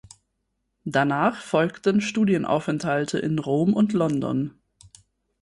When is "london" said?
3.93-4.59